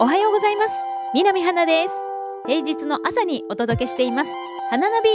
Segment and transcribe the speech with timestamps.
[0.00, 0.74] おはようございます。
[1.12, 1.94] 南花です。
[2.46, 4.30] 平日の朝にお届けしています。
[4.70, 5.08] 花ナビ。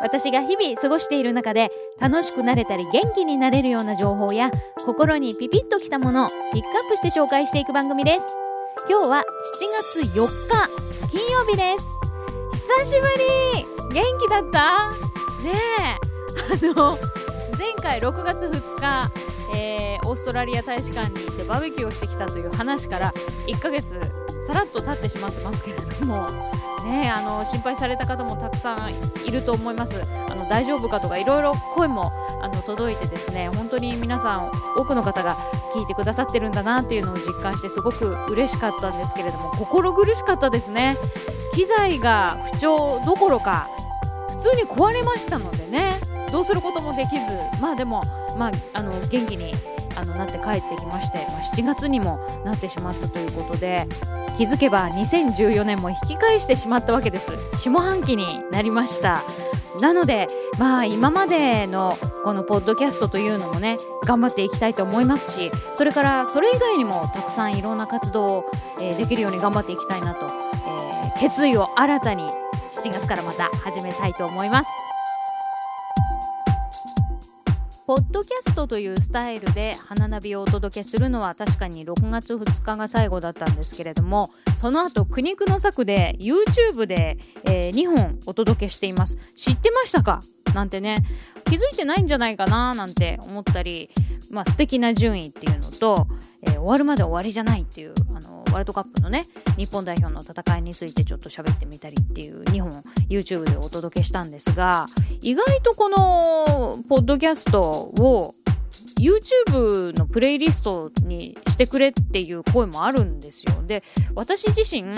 [0.00, 4.50] 私が日々過ごしている中で楽しくなれたり元気になれるような情報や
[4.84, 8.26] 心にピピッときたものをピックアップして紹介していく番組です。
[8.88, 9.24] 今日は
[9.98, 11.88] 7月4日金曜日です。
[12.52, 13.06] 久しぶ
[13.58, 13.94] り。
[13.94, 14.90] 元気だった？
[15.42, 16.72] ねえ。
[16.72, 16.98] あの
[17.58, 19.10] 前回6月2日、
[19.54, 23.12] えー、オーストラリア大使館に行ってバーベキューをしてきたという話から
[23.46, 24.00] 1ヶ月
[24.46, 26.26] さらっと経ってしまってますけれども
[26.84, 28.94] ねあの心配された方もたくさん
[29.26, 30.02] いると思います。
[30.30, 32.10] あの大丈夫かとかいろいろ声も
[32.42, 35.36] あの届いてですね本当に皆さん多くの方が
[35.74, 40.96] 聞いてくださってるんだなっていうのを実感してすごく嬉しかったんですけれども心苦しかったですね。
[41.54, 43.68] 機材が不調どころか
[44.30, 46.00] 普通に壊れましたのでね
[46.32, 47.26] どうすることもできず
[47.60, 48.02] まあでも、
[48.40, 49.52] まあ、あの元気に
[49.96, 53.86] あのなって帰ってきまして、まあ、7月にもなってしまったということで
[54.38, 57.32] 気づけば2014年も引き返してしまったわけです。
[57.58, 59.22] 下半期になりました。
[59.82, 60.26] なので
[60.58, 68.50] まあ今までのこのポッドキャストというのもね頑張っていきたいと思いますしそれからそれ以外にもたくさんいろんな活動を、
[68.80, 74.89] えー、できるように頑張っていきたいなと、えー、決意を新たに7月からまた始めたいと思います。
[77.90, 89.16] ポッドキャストというスタイルで花ナビをお届けするのは確かに6月2日が最後だったんですけれどもその後苦肉の策で YouTube で、えー、2本お届けしています。
[89.34, 90.20] 知ってましたか？
[90.54, 90.98] なんてね。
[91.46, 93.90] 気づいてないんじゃないかななんて思ったり
[94.30, 96.06] まあ素敵な順位っていうのと、
[96.44, 99.24] えー、終わるまで終わりじゃないっていうあのワールドカップのね
[99.56, 102.70] 日本代表の戦いについてちょっと喋ってみたりっていう2本
[103.08, 104.86] YouTube でお届けしたんですが
[105.22, 108.34] 意外とこのポッドキャストを
[109.00, 113.62] YouTube のプレイリストにしてくれっていう声もあるんですよ。
[113.66, 113.82] で
[114.14, 114.94] 私自身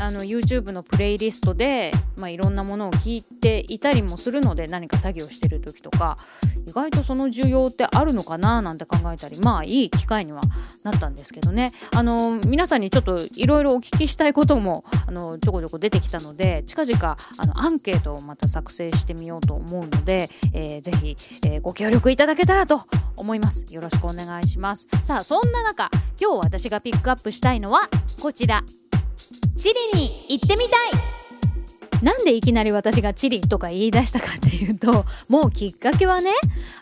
[0.00, 6.16] あの YouTube のプレイリストで、まあ、いろんなものを聞いていたりもするので何か作業してる時とか
[6.66, 10.42] 意外とその需要ってあるのかななんて考えたりまあいい機会には
[10.82, 22.82] なったんですけどねあの皆さんにちょっといろいろお聞きしたいこともあのちょこちょこ出てきたので近々あのアンケートをまた作成してみようと思うので、えー、ぜひ、えー、ご協力いただけたらと
[23.16, 23.64] 思います。
[23.74, 24.88] よろしくお願いします。
[25.02, 25.90] さあそんな中
[26.20, 27.80] 今日私がピックアップしたいのは
[28.20, 28.62] こちら。
[29.56, 31.16] チリに行ってみたい。
[32.02, 36.30] なんでいきなり私がチリとか言い出したかっていうともうきっかけはね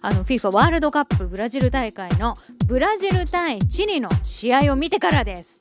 [0.03, 2.35] あの FIFA ワールドカップブラジル大会の
[2.67, 5.59] ブラジル対チリの試合を見てからです。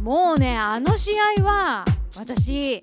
[0.00, 1.84] もうねあの試合は
[2.16, 2.82] 私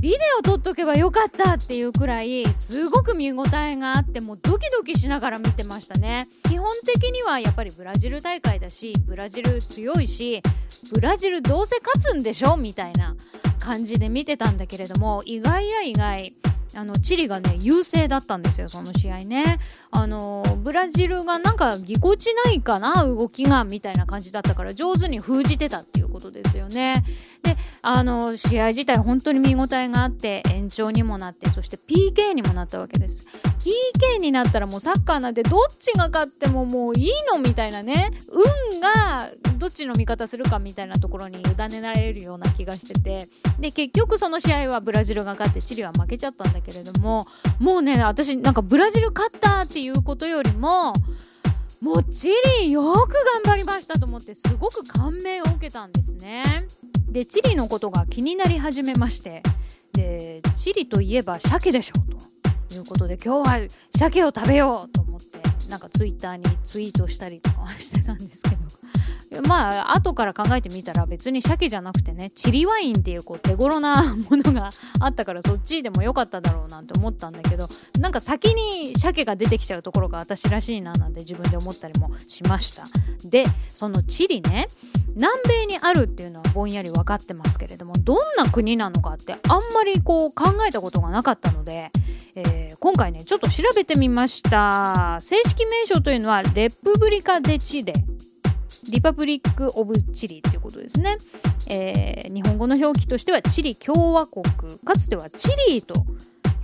[0.00, 6.28] ビデオ撮っとけばよかったっていうくらいすごく見応えがあってもうドキドキしながら見てましたね。
[6.48, 10.40] 基本的にはやっぱりブラジル大会だしブラジル強いし
[10.92, 13.16] ブラジルどうせ勝つんでしょみたいな
[13.58, 16.32] 感じで見てたんだけれども意外や意外
[16.76, 19.58] あのチリがね優勢だったんですよその試合ね。
[19.90, 27.04] あのブラジルがなんかぎこちないかな動きがみたいな感じだったから上手に封じてたっていうことですよね。
[27.42, 27.56] で
[27.90, 33.28] あの試合自体本当に見応えがあって延長にもなってそして PK にもなったわけです。
[33.64, 38.10] PK になったらもうサッカーなんてどっちが勝ってももういいのみたいなね。
[38.70, 43.26] 運がどっちの味方するかみたいなところに委ねられるような気がしてて。
[43.58, 47.26] で結局その試合はブラジルが勝ってチリは負けちゃったんだけれども
[47.58, 50.92] もうね私なんかブラジル勝ったっていうことよりも
[51.80, 52.28] もうチ
[52.60, 56.66] リよく頑張りましたと思ってすごく感銘を受けたんですね。
[57.10, 59.42] でチリのことが気になり始めまして。
[59.92, 62.74] でチリといえば鮭でしょと。
[62.74, 68.58] いうことで今日は鮭を食べようと思ってなんかツイッターにツイートしたりとかしてたんですけど。
[69.46, 74.70] まあ後から考えてみたら別に鮭じゃなくてねチリワインっていうこう手頃なものが
[75.00, 77.68] あったからそっちでもよかっただろうなんて思ったんだけど
[77.98, 82.86] なんか先に鮭が出てきちゃうところが私らしいななんて自分で思ったりもしました。
[83.28, 84.66] でそのチリね
[85.18, 91.90] 南米にあるっていうのはぼんやり分かってますけれどもどんな国なのかってあんまりこう考えたことがなかったので、
[92.36, 95.18] えー、今回ねちょっと調べてみました。
[95.20, 97.92] 正式名称というのはレプブリカ・デ・チレ
[98.88, 101.16] リパブリック・オブ・チリということですね、
[101.68, 104.44] えー、日本語の表記としてはチリ共和国
[104.84, 106.06] かつてはチリと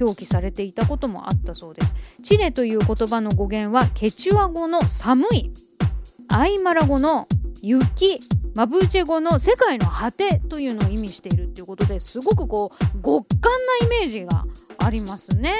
[0.00, 1.94] 表記されていたこともあったそうです。
[2.22, 5.50] チレという言葉の語源はケチュア語の寒い
[6.28, 7.26] アイマラ語の
[7.62, 8.20] 雪
[8.54, 14.44] マブーチェ語の世界の果てというのを意味しているっていうことですごくこう極寒なイメージが
[14.78, 15.54] ありますね。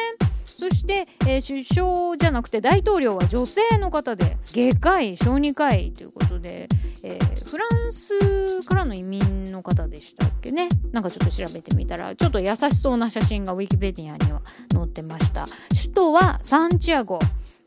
[0.44, 6.68] そして、えー、首相じゃなくて大統領は女性の方で外科医小児科医ということで、
[7.02, 10.68] えー、フランスからの移民の方でしたっけね。
[10.92, 14.40] なんかちょっと調べてみたらちょっと優しそうな写真がウィキペディアには
[14.72, 15.46] 載ってました。
[15.70, 17.18] 首都はサンチアゴ。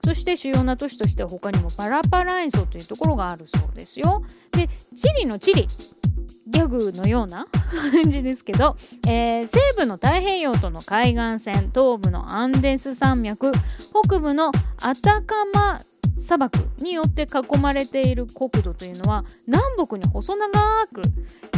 [0.07, 4.23] そして主要な都市としては他にもパラパライソというところがあるそうですよ。
[4.53, 5.67] で、チリのチリ。
[6.47, 7.45] ギャグのような
[7.91, 13.51] 感じですけど、えー、西部の太平洋との海岸線東部のアンデス山脈
[14.05, 15.77] 北部のアタカマ
[16.17, 20.47] 砂漠によって囲まれている国土というのは南北に細長
[20.87, 21.01] く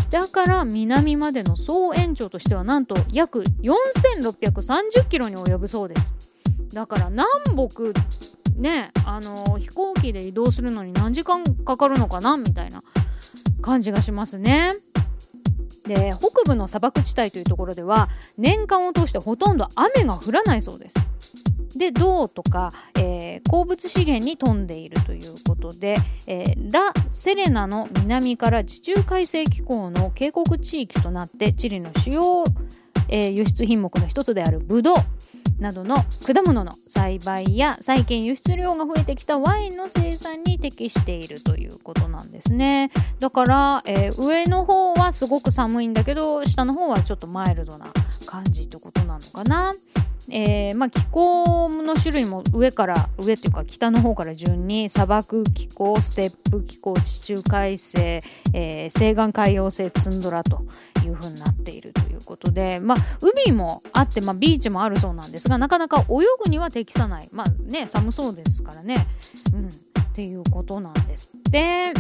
[0.10, 6.16] 北から南までの総延長としてはなんと約4630キロに及ぶそうです
[6.74, 7.28] だから南
[7.70, 7.94] 北
[8.60, 12.84] ねあの飛行機で移動するのに何時間かかるのかなみたいな
[13.62, 14.74] 感じがしますね。
[15.88, 20.96] で北部の砂漠地帯というところでは年間を通してほとんど雨が降らないそうです。
[21.78, 25.98] で銅とか、えー、鉱物資源に富んでいるということで、
[26.28, 32.44] えー、ラ・セレナの南から地中海性気候の渓谷地域となってチリの主要、
[33.08, 34.98] えー、輸出品目の一つであるブドウ
[35.60, 35.96] などの
[36.26, 42.92] 果物の栽培や最近輸出量が増えてきたワインの生産に適しているということなんですね。
[43.20, 47.92] だから、えー、上の方はすごく寒いんだけど下の方はちょっとマイルドな
[48.26, 49.72] 感じってことなのかな。
[50.32, 58.20] えー、まあ、気候の種類も上から上っていうか北の方から順に砂漠気候ステップ気候地中海性、
[58.54, 60.64] えー、西岸海洋性ツンドラと
[61.06, 66.06] いう風になっているということで、まあ、海もあって、まあ、ビーチもあるそうなんですがなかなか泳
[66.44, 67.30] ぐには適さない。
[67.32, 69.08] まあね寒そうですからね、
[69.54, 69.72] うん、っ
[70.14, 71.32] ていうことなんです。
[71.50, 71.94] で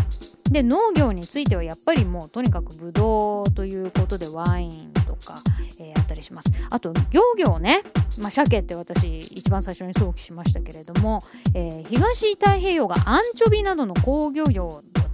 [0.50, 5.42] で農業についてはやっぱりもうとにかくブドウということでワインとか、
[5.80, 6.52] えー、あったりします。
[6.70, 7.82] あと漁業ね、
[8.20, 11.20] まあ、鮭って私一番最初に想起しましたけれども、
[11.54, 14.70] えー、東太平洋がアンチョビなどの工業業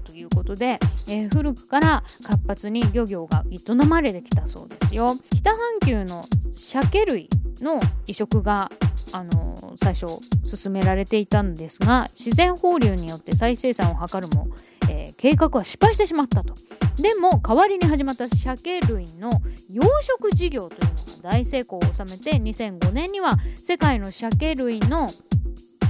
[0.05, 5.17] ということで、えー、古くから活発に漁業が営まれてきたそうですよ。
[5.35, 7.29] 北半球の鮭類
[7.61, 8.71] の移植が
[9.15, 14.49] あの最初進められていたんですが自然放流によって再生産を図るも、
[14.89, 16.53] えー、計画は失敗してしまったと。
[17.01, 19.29] でも代わりに始まった鮭類の
[19.71, 25.09] 養殖事業というのが大成功を収めて2005年には世界の鮭類の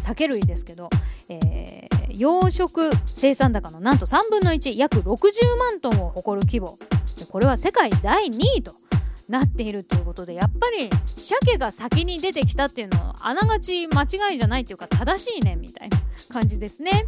[0.02, 0.90] 鮭類ですけど、
[1.30, 6.78] えー、養殖生産高のなんと3分の1約60万トンを誇る規模。
[7.32, 8.85] これは世界第2位と。
[9.30, 15.98] なっているということでやっぱり鮭が先に出てきたっていうのはあながち間違いじゃないっていうか正しいねみたいな
[16.30, 17.08] 感じですね。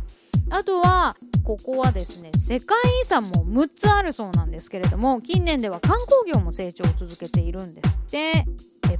[0.49, 8.45] あとはここはですね世界遺産も6つあるそうなんですけれども近年では観光業も成長を続けているんですって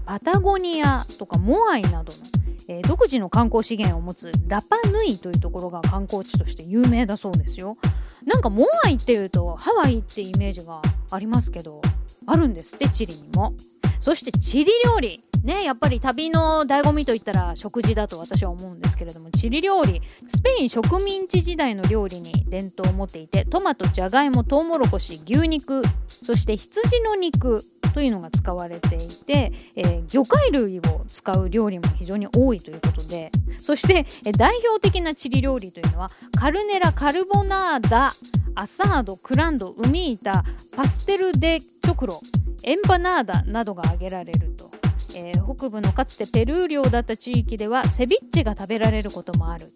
[0.05, 2.19] パタゴニアとかモアイなどの、
[2.67, 7.77] えー、独自の観光資源を持つラパヌイというところが観光地として有名だそうですよ
[8.25, 10.81] なんかモアイっていうとハワイってイメージが
[11.11, 11.81] ありますけど
[12.25, 13.53] あるんですってチリにも。
[13.99, 15.21] そしてチリ料理。
[15.43, 20.01] ねやっぱり旅の醍醐味といったら食事だと私は思うんですけれどもチリ料理。
[20.27, 27.61] スペイン植民地時代の料理に伝統を持っていてトマトじゃがいもトウモロコシ牛肉そして羊の肉
[27.97, 36.07] というのが使われていて、えー、魚介類を使う料理も非常に多いということでそして、え代表的なチリ料理というのは
[36.37, 38.13] カルネラカルボナーダ
[38.59, 40.43] アサードクランドウミータ
[40.75, 42.19] パステル・デ・チョクロ
[42.63, 44.71] エンパナーダなどが挙げられると、
[45.15, 49.67] えー、北部のかつてペルー領だった地域ではセビッチが食べられることもある。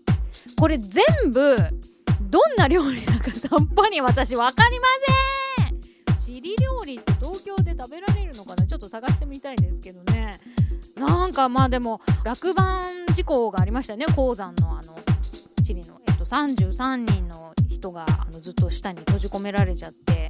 [0.60, 1.56] これ全部
[2.22, 4.88] どんな料理なのかさっぱり私分かりま
[5.60, 6.18] せん。
[6.18, 8.66] チリ料理って東京で食べられるのかな？
[8.66, 10.32] ちょっと探してみたいですけどね。
[10.98, 14.08] なんかまあでも落盤事故がありましたね。
[14.08, 14.98] 鉱山のあの
[15.64, 20.30] チリの、えっと、33人の人があのずっと下に閉じ込められちゃって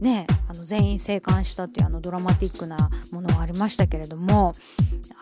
[0.00, 4.52] ねあの全員生還したっていうあのドラマティックなものがありましたけれども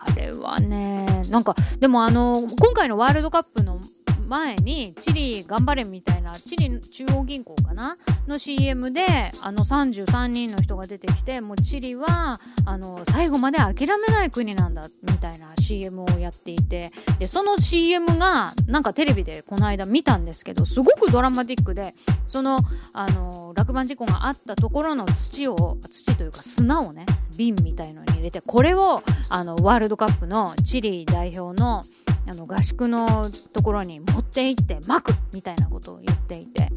[0.05, 3.70] あれはねなんかでもあの今回のワールドカップの
[4.31, 7.97] 前にチリ頑張れみたいなチリ中央銀行かな？
[8.27, 9.05] の CM で
[9.41, 16.91] あの33人の人が出てきてもうチリはあの最後まで諦めない国なんだみたいな CM をやっていて。
[17.19, 21.93] でその CM がなんかテレビでこの間見たんですけどすごくドラマティックで
[22.27, 22.57] その
[22.93, 27.05] あの落盤事故があったところの土を土というか砂をね
[27.37, 31.83] 瓶みたいのに入れてこれをあのワールドカップのチリ代表の
[32.31, 36.69] あの合宿のところに持って行ってまくみたいなことを言っていて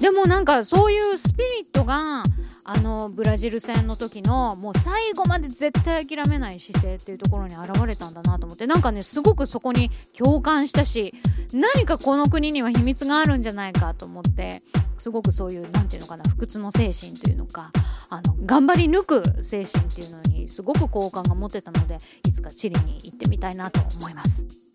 [0.00, 2.24] でもなんかそういうスピリットが
[2.64, 11.14] あのブラジル戦の時のもう最後まで絶対諦めない姿勢っていうところに現れたんだなと思ってなんかねすごくそこに共感したし
[11.52, 14.62] 何かこの国には秘密があるんじゃないかと思って
[14.98, 17.70] すごくそういう何て言うのかな不屈の精神というのか
[18.10, 24.67] あの頑張り抜く精神っていうのにすごく好感が持てたのでいつかチリに行ってみたいなと思います。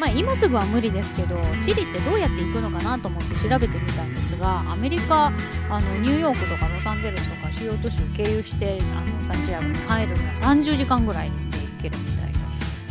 [0.00, 12.34] まあ、今すぐは無理ですけどチリってどうやって行くのかなと思って調べてみたんですがアメリカあのニューヨークとかロサンゼルスとか主要都市を経由してあのサンチアゴに入るには30時間ぐらいで行けるみたいで。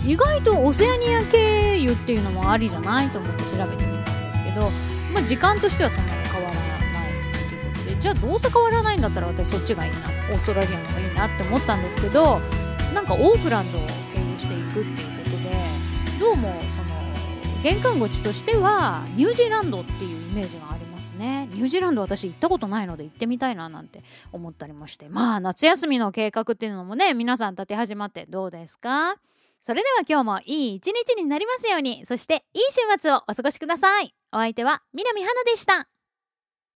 [0.06, 4.70] 意外とオセアニア経由っていうのもありじゃないと思って調べてみたんですけど、
[5.14, 6.64] まあ、時間としてはそんなに変わらない
[7.50, 7.96] ということで。
[8.02, 9.98] じゃあどうせ変わらないんだったら私そっちがいいな
[10.32, 12.40] オーストラリアの方がいいなって思ったんですけど
[12.94, 16.83] なんかオークランドを経由していくっていうことでどうもその
[17.64, 21.48] 玄関口としてはニュージーランドっていうイメージがありますね。
[21.54, 24.04] ニュージーランド私行ったことないので行ってみたいななんて
[24.34, 25.08] 思ったりもして。
[25.08, 29.16] まあ夏休みの計画っていうのもね皆さん立て始まってどうですか？
[29.62, 32.06] それでは今日もいい一日になりますように。
[32.06, 34.14] そしていい週末をお過ごしください。
[34.34, 35.88] お相手は南花でした。